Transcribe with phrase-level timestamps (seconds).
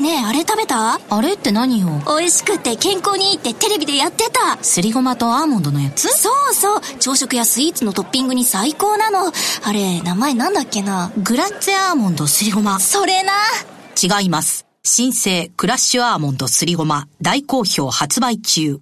[0.00, 0.98] ねえあれ食べた？
[1.10, 1.88] あれって何よ？
[2.06, 4.56] 美味しくて健康にいいってテレビでやってた。
[4.64, 6.08] すりごまとアーモンドのやつ？
[6.08, 6.80] そうそう。
[6.98, 9.30] 朝食やスイーツのトッピングに最高なの。
[9.62, 11.12] あれ名前なんだっけな？
[11.18, 12.80] グラッツェアーモンドすりごま。
[12.80, 13.32] それな。
[14.02, 14.66] 違います。
[14.82, 17.06] 新生クラッシュアーモンドすりごま。
[17.20, 18.80] 大好評発売中。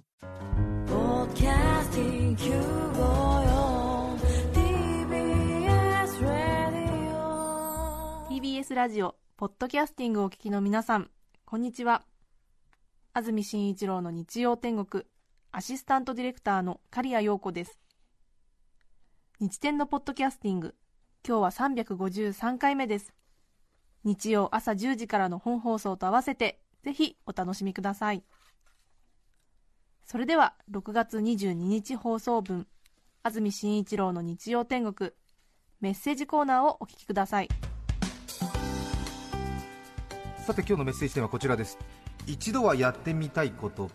[8.29, 11.09] TBS ラジオポッドキャスティングをお聞きの皆さん
[11.45, 12.03] こんにちは。
[13.13, 15.05] 安住紳一郎の日曜天国
[15.53, 17.79] アシスタントディレクターの刈谷陽子です。
[19.39, 20.75] 日天のポッドキャスティング
[21.25, 23.13] 今日は353回目です。
[24.03, 28.25] 日曜朝10時からの本放送と合わせてぜひお楽しみください。
[30.03, 32.67] それでは6月22日放送分
[33.23, 35.11] 安住紳一郎の日曜天国
[35.79, 37.47] メッセージコーナーをお聞きください。
[40.49, 41.77] さて今日のメッセージテーマはこちらです。
[42.25, 43.91] 一度はやってみたいこと。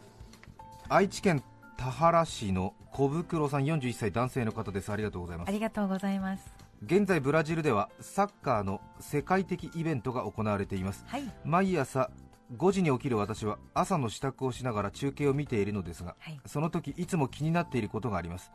[0.88, 1.42] 愛知県
[1.76, 4.92] 田原市の小袋さん41歳男性の方です。
[4.92, 5.48] ありがとうございます。
[5.48, 6.54] ありがとうございます。
[6.86, 11.02] 現在ブラジルではサッカーの世界的イベントが行われています。
[11.08, 11.24] はい。
[11.44, 12.12] 毎朝
[12.56, 16.40] 5時に起きる私は朝の支度をしながら中継を見ているのですが、はい。
[16.46, 18.52] その時いつも気になっていることがあります。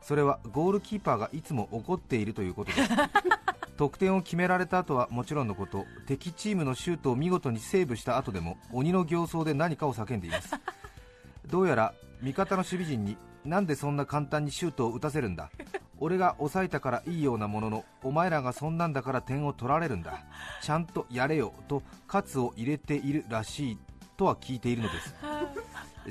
[0.00, 2.90] それはゴールキーパーがいつも怒っているということです
[3.76, 10.54] 得点を決められた後はもちろんのこと敵チームのシュートを見事にセーブした後でも鬼の形相で何かを叫んでいます。
[11.50, 15.50] どうやら味方の守備陣になんでそんな簡単にシュートを打たせるんだ？
[15.98, 20.24] 俺が抑えたからいいようなもののお前らがそんなんだから点を取られるんだ。
[20.62, 23.78] ちゃんとやれよと喝を入れているらしい
[24.16, 25.14] とは聞いているのです。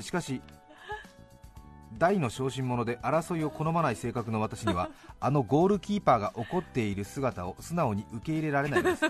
[0.00, 0.40] しかし
[1.98, 9.02] 大の小心者で争いを好まない性格の私には あのゴールキーパーが怒っている姿を素直に受け入れられないです。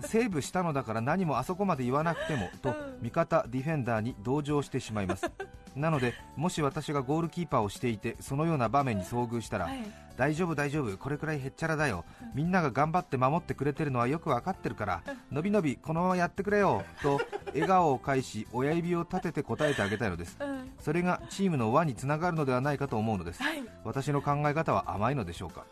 [0.00, 5.30] セーブしたのだから何もあそこまで言わなくてもと味方ディフェンダーに同情してしまいます。
[5.74, 9.68] なのでもし私がゴールキーパーをしていてそのような場面に遭遇したら、
[10.16, 12.04] 大丈夫大丈夫これくらいへっちゃらだよ。
[12.34, 17.20] みんなが頑張って守ってくれてるのはよくわかってるからのびのびこのままやってくれよと
[17.52, 20.38] 笑顔を返し親指を立てて答えてあげたいのです。
[20.80, 23.40] それがチームの輪につながるのではないかと思うのです、
[23.84, 25.64] 私の考え方は甘いのでしょうか？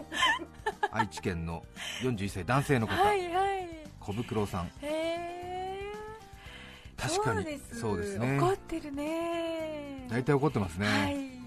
[0.90, 1.64] 愛知県の
[2.02, 3.68] 41歳男性の方、はいはい。
[4.00, 4.70] 小袋さん。
[6.96, 7.80] 確かにそうです。
[7.80, 8.38] そうですね。
[8.38, 10.06] 怒ってるね。
[10.08, 11.37] 大体怒ってますね、はい。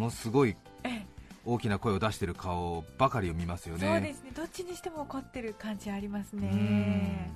[0.00, 1.04] ものすごいえ
[1.44, 3.86] 大きな声を出している顔ばかりを見ますよね。
[3.86, 4.30] そうですね。
[4.34, 7.30] どっちにしても怒ってる感じありますね。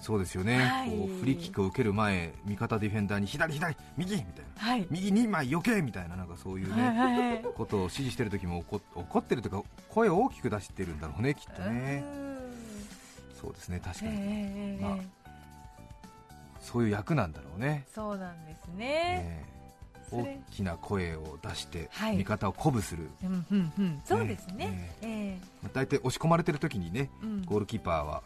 [0.00, 0.90] そうですよね、はい。
[0.90, 4.60] こうフリーキックを受ける前味方ディフェンダーに左左右みたいな。
[4.60, 4.86] はい。
[4.90, 7.44] 右2枚余計みたいななんかそういうね、はい。
[7.54, 12.04] ことを指示してる時も怒怒ってるというか声を大きく出してるんだろうねきっとね。
[13.40, 14.96] そうですね確かに、ええまあ
[16.60, 17.84] そういう役なんだろうね。
[17.94, 18.84] そうなんですね。
[18.84, 19.57] ね
[20.10, 24.00] 大きな声を出してはい味方を鼓舞する、うんうんうん。
[24.04, 24.96] そうですねね。
[25.02, 28.22] えまあ大体押し込まれてる時にねえうんゴールキーパーは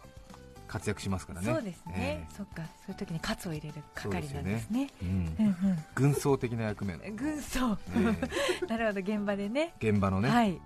[0.68, 2.34] 活躍しますからねそうですねえ。
[2.34, 2.62] そっか。
[2.86, 4.88] そういう時にカツを入れる係なんですね。
[5.02, 6.96] えうんうん軍曹的な役目。
[7.10, 7.76] 軍曹。
[7.94, 9.74] え なるほど現場でね。
[9.80, 10.50] え現場のね、はい。
[10.52, 10.58] え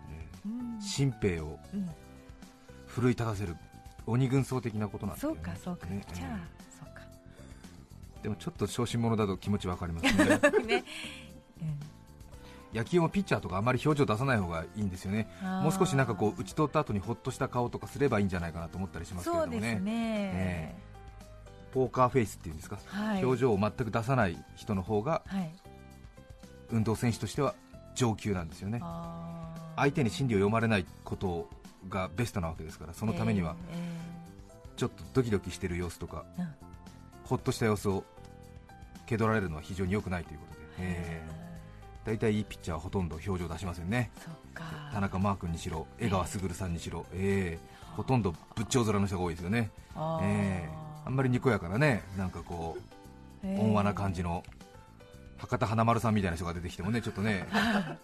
[0.46, 1.90] うんえ新兵をうん
[2.86, 3.56] 奮い立たせる
[4.06, 6.02] 鬼軍曹的なことなんですよねそうかそうかね。
[6.14, 6.55] じゃあ
[8.22, 10.24] でもちょっと小心者だと気持ちわかりますね。
[10.66, 10.84] ね。
[11.60, 12.78] うん。
[12.78, 15.28] 野球もピッチャーとかあまり表情出さない方がいいんですよね。
[15.62, 19.58] もう少しなんかこう打ち取った後にほっとした顔とかすればいいんじゃないかなと思ったりしますけれどもね。
[19.58, 20.78] そうですね。
[21.72, 23.24] ポーカーフェイスっていうんですか、はい。
[23.24, 25.50] 表情を全く出さない人の方がはい。
[26.70, 27.54] 運動選手としては
[27.94, 28.80] 上級なんですよね。
[29.76, 31.48] 相手に心理を読まれないこと
[31.88, 33.96] がベストなわけですからそのためにはえ
[34.76, 36.54] ちょっとドキドキしてる様子とか、えうん
[37.26, 38.04] ほっとした様子を
[39.06, 42.06] 蹴取られるのは非常に良くないということで、ええー。
[42.06, 44.10] 大体いいピッチャーはほとんど表情出しませんね。
[44.92, 47.94] 田中マー君にしろ江川卓さんにしろ、えー。
[47.96, 50.24] ほとんど仏頂面の人が多いですよね、あー。
[50.24, 54.42] えーあんまりにこやかなねなんかこうええ温和な感じの
[55.38, 57.46] 博多華丸さんみたいな人が出てきてもねちょっとね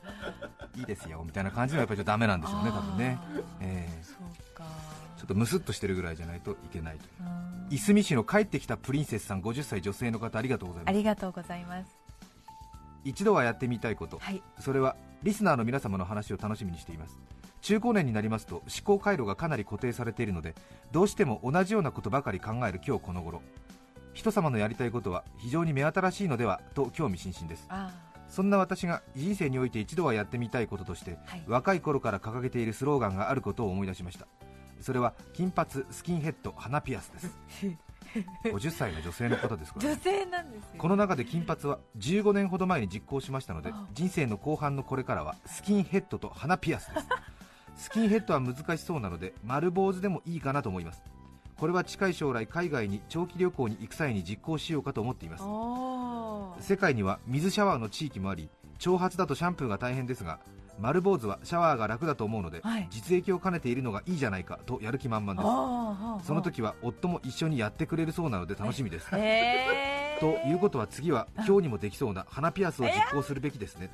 [0.78, 3.18] いいですよみたいな感じのはやっぱりちょっとダメなんでしょうね多分ね、
[3.60, 4.06] えー。
[5.18, 7.10] ちょっとムスッとしてるぐらいじゃないといけないという。
[7.20, 10.94] うんいすみ市の帰ってきたプリンセスさん50歳女性の方ありがとうございます。
[10.94, 11.88] ありがとうございます。
[13.02, 14.42] 一度はやってみたいこと、はい。
[14.60, 17.18] それはリスナーの皆様の話を楽しみにしています。
[17.62, 20.54] 中高年になりますと思考回路がかなり固定されているので
[20.90, 23.40] どうしても同じようなことばかり考える今日この頃。
[24.12, 27.64] 人様のやりたいことは非常に目新しいのではと興味津々です。
[27.70, 27.90] あ。
[28.28, 31.44] そんな私が人生において一度はやってみたいこととしてはい。
[31.46, 34.26] 若い頃から掲げているスローガンがあることを思い出しました
[34.82, 37.36] それは金髪スキンヘッド鼻ピアスです。
[38.44, 40.70] 50歳の女性の方ですから、女性なんですよ。
[40.76, 43.86] この中で金髪は15年ほど前に実行しましたのであ。
[43.94, 47.06] 人生の後半のこれからはスキンヘッドと鼻ピアスです。
[47.76, 51.02] スキンヘッドは難しそうなので丸坊主でもいいかなと思います。
[51.56, 55.44] これは近い将来海外に長期旅行に行く際に実行しようかと思っています。
[56.66, 60.40] 世界には水シャワーの地域もあり長髪だとシャンプーが大変ですが
[60.78, 62.88] 丸坊主はシャワーが楽だと思うので、はい。
[62.90, 66.26] 実益を兼ねているのがいいじゃないかとやる気満々です。
[66.26, 69.08] その時は夫も一緒にやってくれるそうなので楽しみです。
[69.12, 70.20] へー。
[70.22, 73.90] ということは次は今日にもできそうな鼻ピアスを実行するべきですね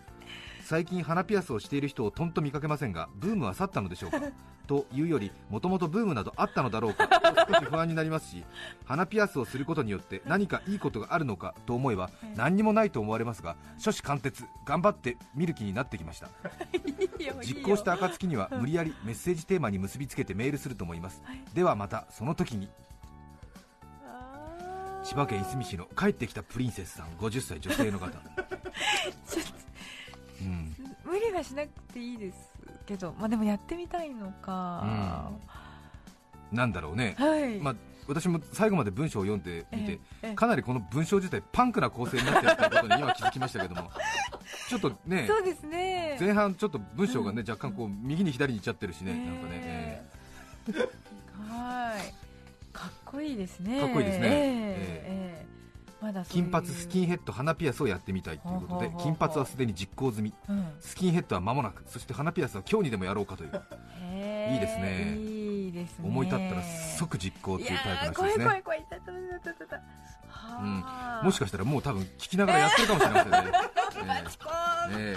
[0.68, 4.20] 最近鼻ピアスをしている人をとんと見かけませんがブームは去ったのでしょうか？
[4.68, 7.08] というよりもともとブームなどあったのだろうか？
[7.08, 8.44] と少し不安になりますし
[8.84, 11.54] 鼻ピアスをすることによって何かいいことがあるのか？
[11.64, 16.28] と思えば何にもないと思われますが初子貫徹頑張って見る気になってきました。
[17.42, 21.22] 実行した暁には無理やりメッセージテーマに結びつけてメールすると思います。
[21.54, 22.68] ではまたその時に
[25.02, 28.06] 千葉県いすみ市の帰ってきたプリンセスさん50歳女性の方。
[28.06, 29.67] う ん
[31.08, 32.36] 無理はしなくていいです
[32.86, 35.30] けどまあでもやってみたいのか、
[36.52, 37.74] なんだろうね、はい、まあ、
[38.06, 43.90] 私も最後まで文章を読んでみて、ええかなりこの文章自体パンクな構成になってるということに今気づきましたけども
[44.68, 46.16] ちょっとねそうですね。
[46.20, 50.02] 前半ちょっと文章がね、若干こう右に左に行っちゃってるしね、なんかね、え
[50.68, 50.72] え。
[51.50, 52.14] はい。
[52.72, 53.80] かっこいいですね。
[53.80, 54.26] かっこいいですね。
[54.26, 55.27] えええー
[56.28, 60.32] 金髪スキンヘッド鼻ピアスをやってみたいということで金髪はすでに実行済み。
[60.48, 60.66] うん。
[60.80, 63.50] スキンヘッドは間もなくそして鼻ピアスは今日にでもやろうかという。
[64.52, 65.16] いいですね。
[65.18, 66.08] いいですね。
[66.08, 66.62] 思い立ったら
[66.98, 69.80] 即実行というタイプの人ですねいやー怖い怖い怖い痛い痛い痛い痛い痛い痛い
[70.28, 73.52] はあもしかしたらもう多分聞きながらやってるかもしれませんね、
[74.92, 75.16] え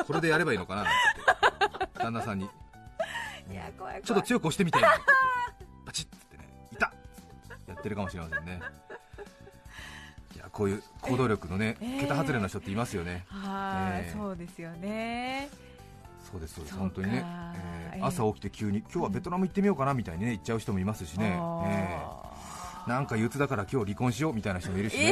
[0.00, 0.90] えこれでやればいいのかなって
[1.98, 2.44] 旦那さんに
[3.50, 5.00] いや怖いちょっと強く押してみたいなって
[5.58, 6.92] 言ってパチッつってねいた
[7.66, 8.60] やってるかもしれませんね
[10.54, 12.00] こういう行動力のねええ。
[12.00, 13.26] 桁外れの人っていますよね。
[14.12, 15.50] そうですよね。
[16.30, 16.76] そうですそうです。
[16.76, 17.58] 本当にね、え
[17.94, 17.96] え。
[17.96, 18.02] ええ。
[18.02, 22.32] 朝起きて急に今日はベトナム行ってみようかなみたいにね言っちゃう人もいますしね、えあ
[22.86, 25.10] えなんか憂鬱だから今日離婚しようみたいな人もいるしね、え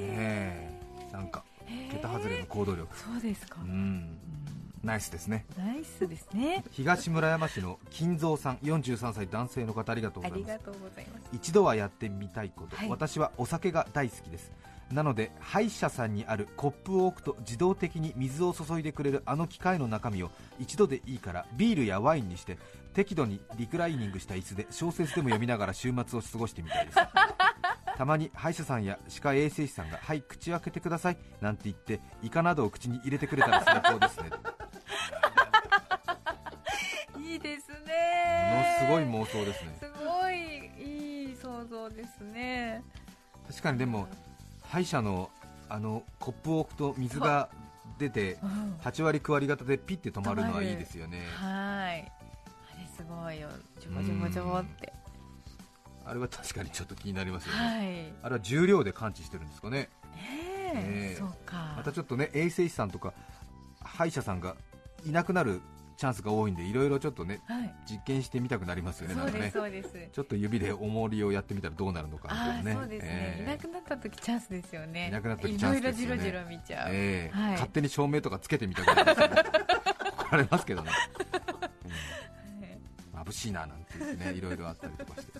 [0.00, 0.78] え。
[1.10, 2.96] えなんかー桁外れの行動力。
[2.96, 4.18] そうですか、うん。
[4.82, 5.46] ナイスですね。
[5.56, 6.64] ナイスですね。
[6.70, 10.52] 東村山市の金蔵さん43歳男性の方ありがとうあございます。
[10.52, 11.28] りがとうございます。
[11.32, 12.88] 一度はやってみたいこと、はい。
[12.90, 14.52] 私はお酒が大好きです
[14.92, 22.58] なので歯医者さんにあるコップを置くと自動的に水を注いでくれるあの機械の中身を一度でいいからビールやワインにして
[22.92, 26.98] 適度にリクライニングした椅子で小説でも読みながら週末を過ごしてみたいです。
[27.96, 34.30] たまに歯医者さんや歯科衛生士さんが「はい口を開けてください」なんて言ってイカなどを口に入れてくれたら最高ですね。
[37.18, 39.76] いいですものねすごい妄想ですね。
[39.80, 42.82] すごいいい想像ですね。
[43.48, 44.08] 確かにでも
[44.74, 45.30] 歯医者の
[45.68, 47.48] あのコップを置くと水が
[47.96, 48.74] 出てうん。
[48.82, 51.22] 8割9割方でピッて止まるのはいいですよね。
[51.36, 52.12] はい。
[52.74, 53.48] あれすごいよ。
[53.78, 54.92] ジョボジョボジョボって。
[56.04, 58.12] あれは確かにちょっと気になりますよね、はい。
[58.24, 59.78] あれは重量で感知してるんですかね。
[59.78, 59.90] ね
[60.74, 61.16] えねえ。
[61.16, 61.74] そうか。
[61.76, 63.14] またちょっとね衛生士さんとか
[63.80, 64.56] 歯医者さんが
[65.06, 65.60] いなくなる
[65.96, 67.74] チャンスが多いんでいろいろちょっとねはい。
[67.86, 70.10] 実験してみたくなりますよねそうですなんかね。
[70.12, 72.86] ちょっと指で重りをやってみたらどうなるのかみたいなね。
[72.88, 73.42] ね、ええ。
[73.42, 75.08] いなくなった時チャンスですよね。
[75.08, 76.14] いなくなった時チャンスですよね。
[76.16, 77.36] いろいろじろじろ見ちゃう、ええ。
[77.36, 77.52] はい。
[77.52, 79.34] 勝手に照明とかつけてみたくなりますよね。
[80.18, 80.90] 怒られますけどね、
[83.14, 83.20] うん。
[83.20, 85.32] 眩しいななんて言ってねいろいろあったりとかして。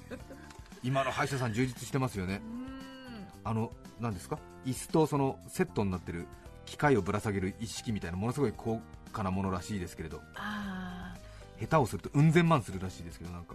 [0.82, 2.40] 今の歯医者さん充実してますよね。
[2.44, 3.50] うん。
[3.50, 4.38] あの何ですか？
[4.64, 6.26] 椅子とそのセットになってる
[6.64, 8.80] 機械をぶら下げる一式みたいなものすごい高
[9.14, 10.20] 価なものらしいですけれど。
[10.34, 11.14] あ
[11.60, 13.54] 下手をするとうん千万するらしいですけどなんか。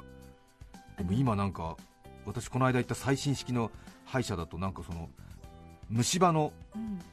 [0.97, 1.77] でも今なんか
[2.25, 3.71] 私この間行った最新式の
[4.05, 5.09] 歯医者だとなんかその
[5.89, 6.51] 虫歯の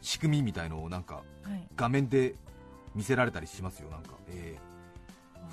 [0.00, 1.68] 仕組みみたいのをなんかはい。
[1.76, 2.34] 画面で
[2.94, 4.65] 見せられたりしますよなんか、えー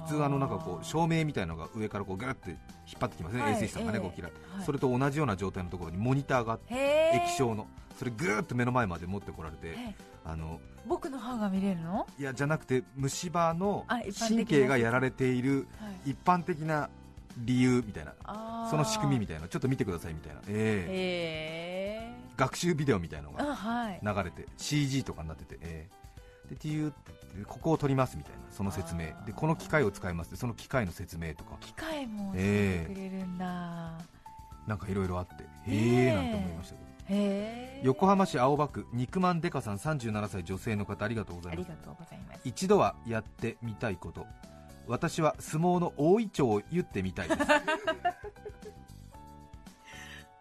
[0.01, 2.59] 普通あのなんかこう照明みたいのが上からこうギュッて引っ
[3.00, 4.03] 張ってきますね、はい衛生士さんがね、ええ。
[4.03, 4.63] こうい。
[4.65, 7.67] それと同じような状態のところにモニターがあって液晶の。
[7.97, 9.95] それぐーっと目の前まで持ってこられてえ
[10.25, 12.07] あの僕の歯が見れるの？
[12.19, 13.85] いやじゃなくて虫歯の
[14.27, 16.12] 神経がやられているはい。
[16.12, 16.89] 一般的な
[17.38, 18.13] 理由みたいな。
[18.69, 19.47] その仕組みみたいな。
[19.47, 22.09] ちょっと見てくださいみたいな、ええ。
[22.09, 22.13] へえ。
[22.35, 23.43] 学習ビデオみたいのが
[24.01, 26.02] 流れて CG とかになってて、ええ
[26.50, 26.93] でっていう
[27.47, 29.07] ここを取りますみたいなその説明。
[29.25, 31.57] でこの機械を使いますでその機械の説明とか。
[31.59, 33.97] 機械も教えてくれるんだ、
[34.67, 35.43] なんかいろいろあって。
[35.43, 36.15] へええ。
[36.15, 36.93] なんて思いましたけど。
[37.83, 41.67] 横浜市青葉区肉まんデカさん37歳女性の方ありがとうございます。
[41.67, 42.41] ありがとうございます。
[42.45, 44.25] 一度はやってみたいこと。
[44.88, 47.39] 私は相撲の大いちょうを言ってみたいです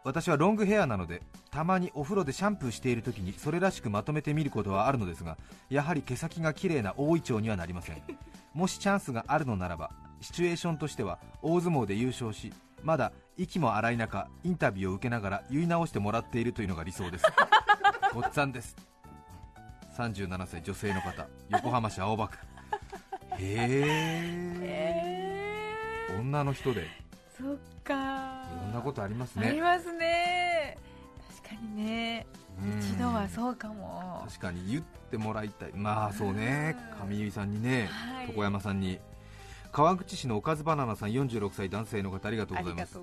[0.05, 5.39] 私はロングヘアなのでたまにお風呂でシャンプーしている時にそれらしくまとめてみることはあるのですが
[5.71, 8.03] やはり毛先が綺麗な大いちょうにはなりません。
[8.53, 9.91] もしチャンスがあるのならば
[10.21, 17.25] シチュエーションとしては大相撲で優勝しまだ息も荒い中インタビューを受けながら言い直してもらっているというのが理想です。
[18.13, 18.77] ごっつぁんです。
[19.97, 21.27] 37歳女性の方。
[21.49, 22.39] 横浜市青葉区。
[23.39, 24.93] へえ
[26.11, 26.87] え女の人で。
[27.39, 28.42] そっかろ
[28.73, 30.79] んなことありますありねますね。
[31.45, 32.27] 確かにね。
[32.61, 32.79] うん。
[32.81, 34.23] 一度はそうかも。
[34.27, 35.73] 確かに言ってもらいたい。
[35.75, 36.77] まあそうね。
[37.03, 37.09] うん。
[37.11, 38.29] 上結さんにねはい。
[38.29, 38.99] 床山さんに。
[39.71, 42.99] 川口市のおかずバナナさん46歳男性の方ありがとうございます。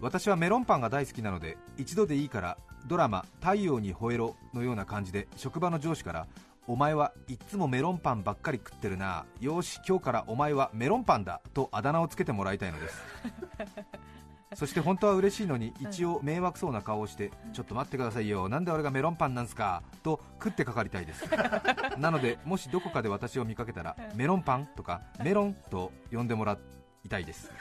[0.00, 6.26] 私はメロンパンが大好きなので一度でいいからドラマ「太陽に吠えろ」のような感じで職場の上司から
[6.68, 9.24] お前はいっつもメロンパンばっかり食ってるな。
[9.40, 11.40] よーし今日からお前はメロンパンだ。
[11.54, 13.02] とあだ名をつけてもらいたいのです。
[14.54, 18.48] そして本当は嬉しいのに一応迷惑そうな顔をしてちょっと待ってくださいよ。
[18.48, 19.82] なんで俺がメロンパンなんすか？
[20.02, 21.24] と食ってかかりたいです。
[21.98, 26.58] なのでもしどこかで私を見かけたらメロンパンとかメロンと呼んでもら
[27.04, 27.52] いたいです。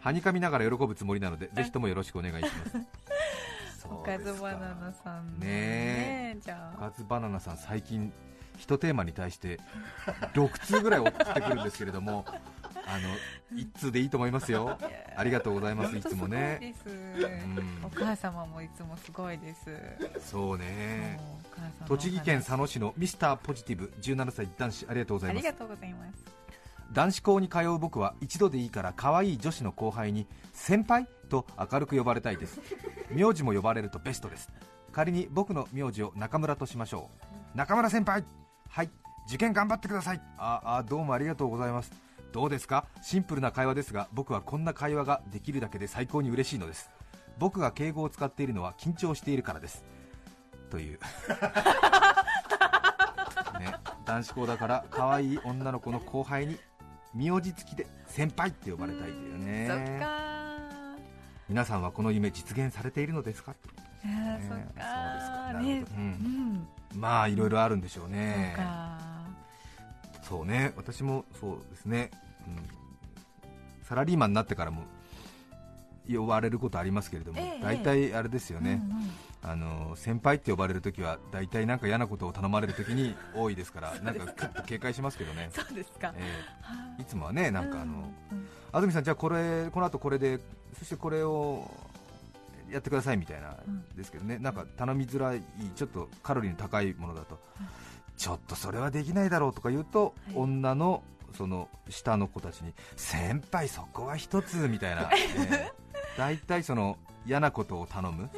[0.00, 2.78] はにかみながら喜ぶつもりなのでぜひともよろしくお願いします。
[2.78, 2.80] お
[4.18, 6.76] かずバナナさんねじゃあ。
[6.76, 8.12] おかずバナナさん最近
[8.58, 9.58] 一テーマに対して
[10.34, 12.98] 6通ぐらい送ってくるんですけれどもあ
[13.52, 14.76] の1通でいいと思いますよ。
[15.16, 16.74] ありがとうございますいつもね。
[16.86, 17.84] うん。
[17.84, 19.70] お母様もいつもすごいです。
[20.20, 21.20] そうね。
[21.86, 25.46] 栃木県佐野市のミスターポジティブ17歳男子ありがとうございます。
[25.46, 26.12] ありがとうございます。
[26.92, 31.06] 男子校に通う僕は一度でいいから可愛い女子の後輩に先輩？
[31.30, 32.60] と明るく呼ばれたいです。
[33.10, 34.50] 名字も呼ばれるとベストです。
[34.92, 37.08] 仮に僕の名字を中村としましょ
[37.54, 37.56] う。
[37.56, 38.24] 中村先輩。
[38.68, 38.90] はい。
[39.26, 40.20] 受験頑張ってください。
[40.36, 41.92] ああどうもありがとうございます。
[42.32, 42.86] どうですか？
[43.02, 46.90] シンプルな会話ですが僕はこんな会話ができるだけで最高に嬉しいのです。
[47.38, 49.84] 僕が敬語を使っているのは緊張しているからです。
[50.70, 50.98] という。
[53.60, 53.74] ね、
[54.06, 56.58] 男子校だから可愛い女の子の後輩に
[57.14, 59.66] 名字付きで先輩って呼ばれたいというね。
[59.68, 60.19] そっか
[61.50, 63.56] 皆さんはこの夢実現されているのですか、
[64.04, 65.60] あーねそうですか。
[65.60, 65.84] ね。
[65.98, 66.04] うん。
[66.94, 67.00] うん。
[67.00, 68.56] まあいろいろあるんでしょうそね
[70.22, 70.72] そうね。
[70.76, 72.12] 私もそうですね、
[72.46, 74.84] うん、サラリーマンになってからも
[76.16, 78.82] 呼ばれることありますけれども、ええ大体あれですよね、
[79.42, 86.12] あの先輩って呼ばれるときは大体なんか嫌なことを頼まれるときに 多いですからなんかクッと警戒しますけどね、 そうですか。
[86.98, 87.04] い。
[87.04, 88.12] つもはねなんかあの、
[88.72, 90.40] 安住さん、じゃあこれこの後これで
[90.78, 91.70] そしてこれを
[92.70, 93.84] やってくださいみたいなうん。
[93.96, 95.42] ですけどね、なんか頼みづらい
[95.74, 97.40] ちょっとカロリーの高いものだと、
[98.16, 100.36] ちょっとそれはできないだろうとか言うと、はい。
[100.36, 101.02] 女の
[101.36, 108.30] その下の子たちに先輩そこは一つみたいな、え え大体その嫌なことを頼む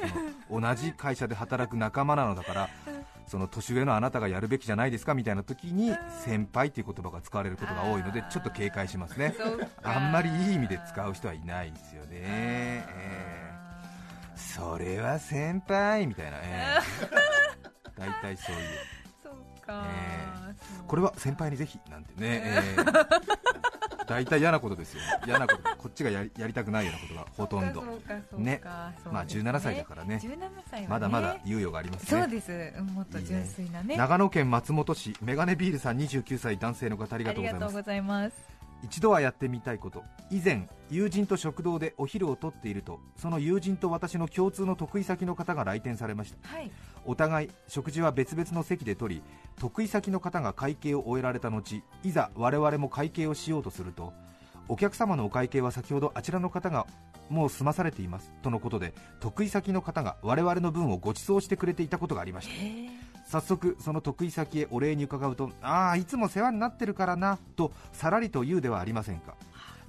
[0.49, 2.69] その同じ会社で働く仲間なのだから
[3.27, 9.33] その年上のあなたがやるべきじゃないですかみたいな時に先輩っていう言葉が使われることが多いのでちょっと警戒しますね。
[9.81, 13.53] あんまりいい意味で使う人はいないですよね、ええ
[14.35, 17.09] それは先輩みたいな、ええ
[17.97, 18.61] 大体そういう。
[19.23, 20.53] そっかえ
[20.87, 23.42] これは先輩にぜひなんてね、ええ
[24.07, 27.83] 大体嫌なことですよ嫌なことこっちがやりやりたくないようなことがほとんど。
[28.37, 28.61] ね。
[29.11, 30.19] まあです17歳だからね。
[30.21, 30.37] 17
[30.69, 30.87] 歳はね。
[30.89, 32.21] まだまだ猶予がありますね。
[32.21, 32.51] そうです。
[32.77, 33.97] うんもっと純粋なね。
[33.97, 37.59] 長野県松本市メガネビールさん29歳男性の方ありあがとうございます。
[37.59, 38.53] りがとうございます。
[38.83, 40.03] 一度はやってみたいこと。
[40.29, 46.47] 以前友人と食堂でお昼をとっているとその友人と私の共通の得意先の方が来店されました。
[46.47, 46.71] はい
[47.05, 49.23] お互い食事は別々の席で取り
[49.57, 54.13] 得意先の方が会計を終えられた後いざ我々も会計をしようとすると
[54.67, 56.87] お客様のお会計は先ほどあちらの方が
[57.29, 62.53] もう済まされていますとのことで得意先の方が我々の分をご馳走してくれていたことがありました。
[63.25, 69.35] 早速その得意先へお礼に伺うとああいつも世話になってるからなとさらりと言うではありませんか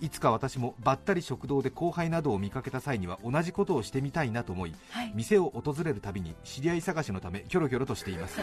[0.05, 5.13] いつか私もばったり食堂で後輩などを見かけた際には同じことをしてみたいなと思いはい。
[5.15, 8.39] 店を訪れるたびに知り合い探しのためキョロキョロとしています。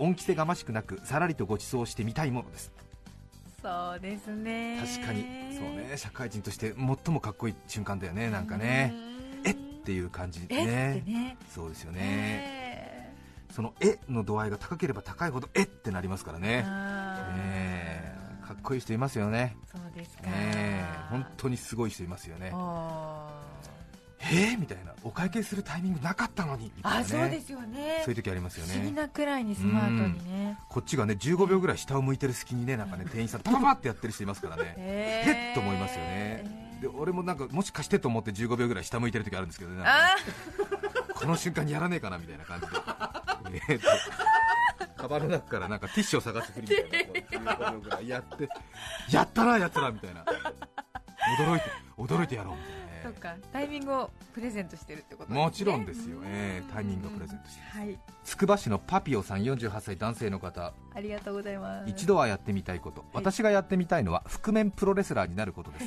[0.00, 2.72] 恩着せがましくなくさらりとご馳走してみたいものです。
[3.62, 4.82] そうですね。
[4.98, 5.22] 確かに。
[5.52, 5.92] そうね。
[5.96, 8.28] 社会人として最もかっこいい瞬間だよね。
[8.28, 8.92] なんかね。
[9.44, 10.46] えっていう感じね。
[10.46, 11.36] ってね。
[11.54, 12.00] そうですよね。
[12.00, 13.16] ね
[13.52, 16.48] そのえの度合いが高ければ高いほどえってなりますからね。
[16.48, 18.16] ねえ。
[18.46, 19.56] かっこいい人いますよね。
[19.72, 20.22] そうですか。
[20.24, 20.65] ねえ
[21.10, 22.50] 本当にすごい人いますよね。
[22.54, 23.28] あ
[24.20, 24.58] えー？
[24.58, 24.92] みたいな。
[25.04, 26.72] お会計するタイミングなかったのに。
[26.76, 28.00] みたいな、そうですよね。
[28.04, 30.58] そういう時ありますよ不思議ねなくらいにスマートにね。
[30.68, 34.74] こっちがね15秒ぐらい下を向いてる隙にねなんかね店員さん パパパってやってる人いますからね。
[34.78, 36.78] へへっと思いますよね。
[36.80, 39.84] で俺もなんかもしかしてと思って15秒ぐらい下向いてる時あるんですけどねね。
[39.86, 40.16] あ
[41.14, 43.62] この瞬間にやらねえかなみたいな感じで。
[43.68, 43.88] えーっと。
[45.02, 48.48] カバンの中からなんかティッシュを探すふりみたいなこう15秒ぐらいやって。
[49.10, 50.24] やったなやつらみたいな
[51.38, 51.66] 驚いて
[51.98, 52.86] 驚いてやろうみたいなね。
[53.04, 53.36] そっか。
[53.52, 55.40] タイミングをプレゼントしてるってことね。
[55.40, 57.98] もちろんですよ、えータイミングをプレゼントしてはい。
[58.24, 60.74] つくば市のパピオさん48歳男性の方。
[60.94, 61.90] ありがとうございます。
[61.90, 63.04] 一度はやってみたいこと。
[63.12, 65.84] 私がやってみたいのは覆面プロレスラーになることです。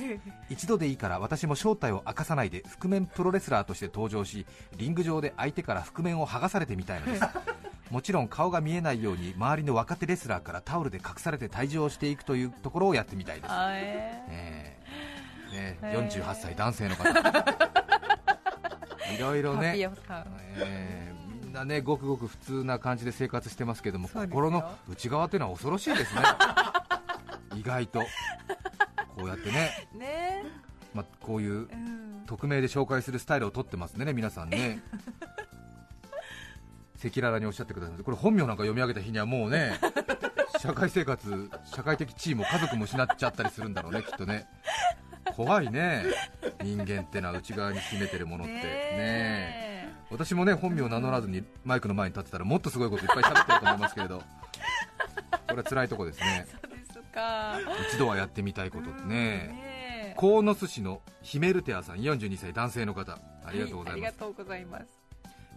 [0.50, 4.46] 一度でいいから私も正体を明かさないで覆面プロレスラーとして登場し
[4.78, 7.24] リング上で相手から覆面を剥がされてみたいのです。
[7.92, 15.09] もちろん顔が見えないように周りの若手レスラーからタオルで隠されて退場していくというところをやってみたいです、あええー
[15.50, 15.78] ね。
[15.82, 16.10] へー。
[16.10, 17.10] 48歳男性の方。
[19.14, 19.74] いろいろね。
[19.78, 26.22] えーみんなねごくごく普通な感じで生活してますけども心の内側っていうのは恐ろしいですね。
[27.58, 28.02] 意外と。
[29.16, 30.44] こうやってね、ね。
[30.94, 32.24] まあ、こういううん。
[32.28, 34.80] 匿名で紹介するスタイルをとってますね皆さんね。
[37.04, 39.80] 赤裸々におっしゃってくださいこれ本名なんか読み上げた日にはもうね
[40.60, 44.48] 社会生活社会的地位も家族も失っちゃったりするんだろうねきっとね
[45.40, 46.04] 怖いね。
[46.62, 48.54] 人間ってのは内側に秘めてるものって。
[48.54, 54.18] ねね私もね本名を名乗らずにマイクの前に立ってたらもっとすごいこといっぱい喋ってると思いますけれど。
[54.18, 54.24] こ
[55.52, 56.46] れは辛いとこですね。
[56.52, 57.58] そうですか。
[57.90, 63.14] 一度はやってみたいことってねね鴻巣市のヒメルテアさん42歳男性の方。
[63.46, 64.86] ありがとうございます、はありがとうございます。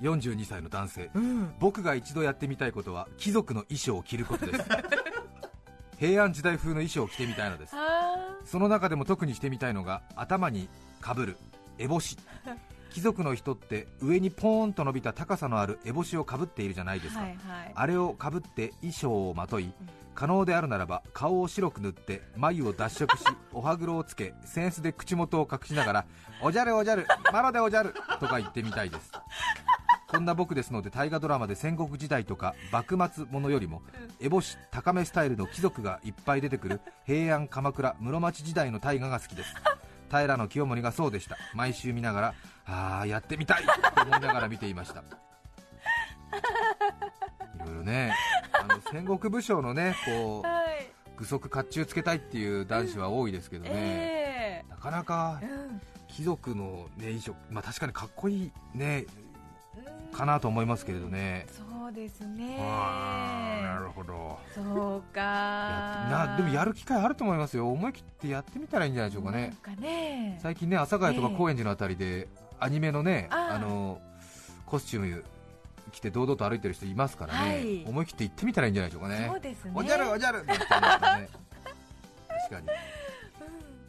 [0.01, 1.11] 42歳の男性。
[1.13, 1.55] うん。
[1.59, 4.65] 僕が一度やってみたいことは貴族の衣装を着ることです。
[5.99, 7.75] 平安時代風の衣装を着てみたいのです。
[7.75, 10.69] あその中でも特にしてみたいのが頭に
[11.01, 11.37] かぶる
[11.79, 12.17] 烏帽子。
[12.93, 17.35] 貴族の人って上にポーンと伸びた高さのある烏帽子をかぶっているじゃないですか、はいは
[17.65, 17.73] い。
[17.75, 19.73] あれをかぶって衣装をまとい
[20.15, 26.05] 可能であるならば顔を白く塗って眉を脱色し お歯黒をつけ扇子で口元を隠しながら
[26.43, 29.11] 「おじゃるおじゃるマロでおじゃる」とか言ってみたいです
[30.13, 33.81] こんな僕ですので大河ドラマで戦国時代とか幕末ものよりも
[34.21, 39.55] 烏帽子高めスタイルの貴族がいっぱい出てくる平安鎌倉室町時代の大河が好きです。
[40.11, 41.39] 平清盛がそうでした。
[41.55, 42.35] 毎週見ながら
[42.67, 43.65] ああやってみたい！
[43.65, 45.01] と思いながら見ていました。
[45.01, 45.05] い
[47.67, 48.13] ろいろね
[48.53, 50.93] あの戦国武将のねこうはい。
[51.17, 55.81] 具足甲冑つけたいっていう男子は多いですけどね、えなかなかえうん。
[56.09, 59.22] 貴族の、ね、衣装、まあ、確かにかっこいいねうん
[60.13, 62.59] かなと思いますけれどね、そうですね。
[62.59, 64.39] なるほど。
[64.55, 65.21] そうか。
[65.21, 67.71] やなでもやる機会あると思いますよ。
[67.71, 69.57] 思い切ってやってみたらいいんじゃないでしょうかね。
[69.63, 70.39] かね。
[70.43, 71.37] 最近ね阿佐ヶ谷とかええ。
[71.37, 72.29] 高円寺のあたりで
[72.61, 74.01] アニメのねあの
[74.67, 75.25] コスチューム
[75.93, 77.85] 着て堂々と歩いてる人いますからね、はい。
[77.87, 79.27] 思い切って行ってみたらいいんじゃないでしょうかね。
[79.31, 79.73] そうですね。
[79.75, 80.55] おじゃるおじゃるね。
[80.55, 82.67] 確かに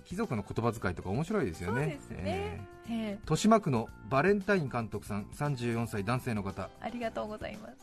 [0.06, 1.82] 貴族の言葉遣いとか面白いですよね。
[1.82, 2.68] そうですね。
[3.22, 6.70] 豊島区のバレンタイン監督さん34歳男性の方。
[6.82, 7.76] ありがとうございます。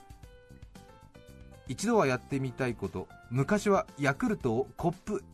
[1.68, 3.08] 一度はやってみたいこと。
[3.30, 5.24] 昔はヤクルトをコップコ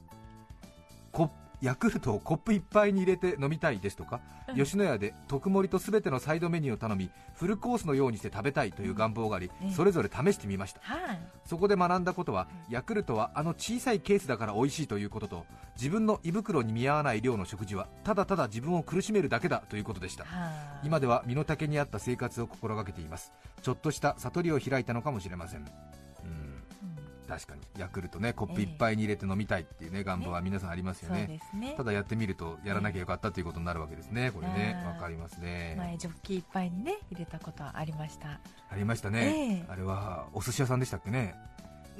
[1.60, 4.56] ヤクルトをコップいっぱいに入れて飲みたいですとか、うん。
[4.56, 10.80] 吉野家で特盛りと全てのサイドメニューを頼みフルコースのようにして食べたいという願望があり、うんそれぞれ試してみました。
[10.82, 11.20] はい。
[11.44, 20.24] そこで学んだことはヤクルトはあの小さいケースだから美味しいということと自分の胃袋に見合わない量の食事はただただ自分を苦しめるだけだということでした。
[20.24, 20.48] は
[20.82, 20.86] い。
[20.86, 23.32] 今では身の丈に合った生活を心がけています。
[23.62, 25.64] ちょっとした悟りを開いたのかもしれません
[27.26, 27.60] 確かに。
[27.78, 31.26] ヤクルトねコップいっぱいに入れて飲みたいっていうね願望は皆さんありますよね。
[31.26, 31.74] ですね。
[31.76, 34.82] ただやってみるとやらなきゃよかったということになるわけですねこれね。
[34.86, 35.74] わかりますね。
[35.78, 38.40] 前ジョッキいっぱいにね入れたことはありました。
[38.70, 39.64] ありましたね、ええ。
[39.68, 41.34] あれはお寿司屋さんでしたっけね。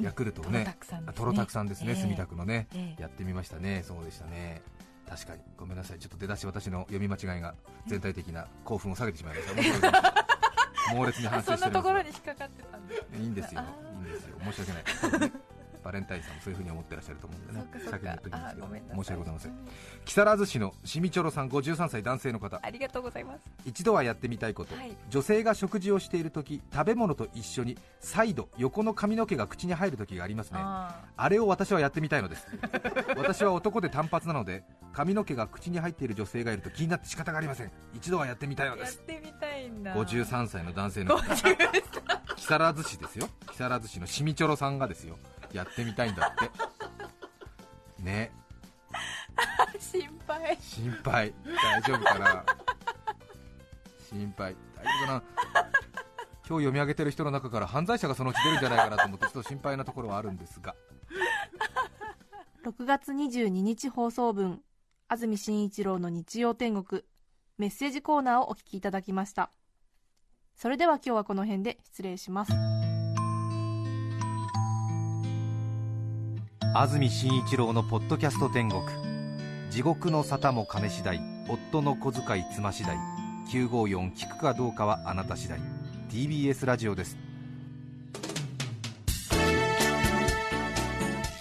[0.00, 1.12] ヤクルトをねタクさんですね。
[1.16, 1.96] あトロタクさんですね、ええ。
[1.96, 3.02] 墨田区のね、ええ。
[3.02, 3.82] やってみましたね。
[3.86, 4.62] そうでしたね。
[5.08, 5.42] 確かに。
[5.56, 5.98] ごめんなさい。
[5.98, 7.54] ちょっと出だし私の読み間違いが
[7.86, 10.26] 全体的な興奮を下げてしまいました。
[10.94, 13.62] 猛烈に反省そんなところしておりますに引っかかってたんですいいんですよ
[14.12, 14.36] ですよ。
[14.44, 15.32] 申し訳ない。
[15.86, 17.64] バレンタインさんもそういうふうに思ってらっしゃると思うんでね。
[17.88, 19.52] 先に言っときますけど申し訳ございません。
[19.52, 19.58] うん
[20.04, 22.58] 木更津市のしみちょろさん53歳男性の方。
[22.60, 23.44] ありがとうございます。
[23.64, 24.96] 一度はやってみたいこと、はい。
[25.10, 30.58] 女性が食事をしている時食べ物と一緒にサイド横の髪の毛が口に入る時がありますね。
[30.60, 32.48] ああれを私はやってみたいのです。
[33.16, 37.70] 私は男で単発なので髪の毛が口に入っている女性がいると気になって仕方がありません。
[37.94, 39.94] 一度はやってみたいのーやっですてみたいんだ。
[39.94, 41.22] 53歳の男性の方
[42.46, 43.28] 木更津市ですよ。
[43.50, 45.18] 木更津市のしみちょろさんがですよ。
[45.52, 48.02] やってみたいんだって。
[48.04, 48.30] ね。
[49.80, 50.56] 心配。
[50.60, 51.34] 心配。
[51.44, 52.44] 大丈夫かな？
[54.08, 54.54] 心配。
[54.76, 55.22] 大丈夫かな？
[55.34, 60.76] 今日読み上げてる人の中から犯罪者がそのうち出るんじゃないかなと思ってちょっと心配なところはあるんですが。
[62.64, 64.62] 6月22日放送分
[65.08, 67.02] 安住紳一郎の日曜天国
[67.58, 69.50] メッセージコーナーをお聞きいただきました
[70.56, 72.52] それでは今日はこの辺で失礼します。
[76.74, 78.82] 安住紳一郎のポッドキャスト天国。
[79.70, 81.20] 地獄の沙汰も金次第。
[81.46, 82.96] 夫の小遣い妻次第。
[83.52, 85.60] 954聞くかどうかはあなた次第。
[86.08, 87.18] TBS ラジオです。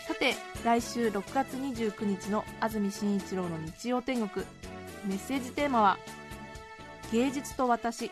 [0.08, 4.46] さて来週6月29日の安住紳一郎の日曜天国。
[5.06, 5.98] メッセージテーマは
[7.14, 8.12] 「芸術と私」